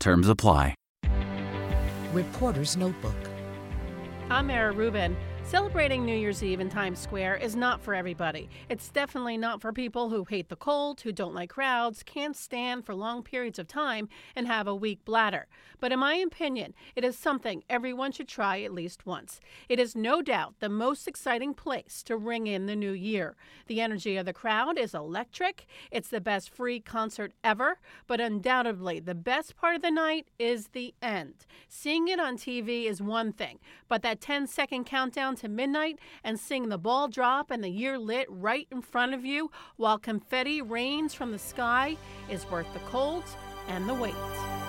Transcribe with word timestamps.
Terms 0.00 0.28
apply. 0.28 0.74
Reporter's 2.12 2.76
Notebook. 2.76 3.14
I'm 4.30 4.46
Mara 4.46 4.72
Rubin. 4.72 5.16
Celebrating 5.48 6.04
New 6.04 6.14
Year's 6.14 6.42
Eve 6.42 6.60
in 6.60 6.68
Times 6.68 6.98
Square 6.98 7.36
is 7.36 7.56
not 7.56 7.80
for 7.80 7.94
everybody. 7.94 8.50
It's 8.68 8.90
definitely 8.90 9.38
not 9.38 9.62
for 9.62 9.72
people 9.72 10.10
who 10.10 10.24
hate 10.24 10.50
the 10.50 10.56
cold, 10.56 11.00
who 11.00 11.10
don't 11.10 11.34
like 11.34 11.48
crowds, 11.48 12.02
can't 12.02 12.36
stand 12.36 12.84
for 12.84 12.94
long 12.94 13.22
periods 13.22 13.58
of 13.58 13.66
time, 13.66 14.10
and 14.36 14.46
have 14.46 14.66
a 14.66 14.74
weak 14.74 15.06
bladder. 15.06 15.46
But 15.80 15.90
in 15.90 16.00
my 16.00 16.16
opinion, 16.16 16.74
it 16.94 17.02
is 17.02 17.16
something 17.16 17.64
everyone 17.70 18.12
should 18.12 18.28
try 18.28 18.60
at 18.60 18.74
least 18.74 19.06
once. 19.06 19.40
It 19.70 19.80
is 19.80 19.96
no 19.96 20.20
doubt 20.20 20.56
the 20.60 20.68
most 20.68 21.08
exciting 21.08 21.54
place 21.54 22.02
to 22.02 22.18
ring 22.18 22.46
in 22.46 22.66
the 22.66 22.76
new 22.76 22.92
year. 22.92 23.34
The 23.68 23.80
energy 23.80 24.18
of 24.18 24.26
the 24.26 24.34
crowd 24.34 24.76
is 24.76 24.92
electric. 24.92 25.64
It's 25.90 26.10
the 26.10 26.20
best 26.20 26.50
free 26.50 26.78
concert 26.78 27.32
ever, 27.42 27.78
but 28.06 28.20
undoubtedly 28.20 29.00
the 29.00 29.14
best 29.14 29.56
part 29.56 29.76
of 29.76 29.80
the 29.80 29.90
night 29.90 30.26
is 30.38 30.68
the 30.68 30.94
end. 31.00 31.46
Seeing 31.68 32.08
it 32.08 32.20
on 32.20 32.36
TV 32.36 32.84
is 32.84 33.00
one 33.00 33.32
thing, 33.32 33.60
but 33.88 34.02
that 34.02 34.20
10 34.20 34.46
second 34.46 34.84
countdown 34.84 35.37
to 35.38 35.48
midnight 35.48 35.98
and 36.24 36.38
seeing 36.38 36.68
the 36.68 36.78
ball 36.78 37.08
drop 37.08 37.50
and 37.50 37.62
the 37.62 37.70
year 37.70 37.98
lit 37.98 38.26
right 38.30 38.66
in 38.70 38.82
front 38.82 39.14
of 39.14 39.24
you 39.24 39.50
while 39.76 39.98
confetti 39.98 40.62
rains 40.62 41.14
from 41.14 41.32
the 41.32 41.38
sky 41.38 41.96
is 42.30 42.48
worth 42.50 42.72
the 42.72 42.80
cold 42.80 43.24
and 43.68 43.88
the 43.88 43.94
wait. 43.94 44.67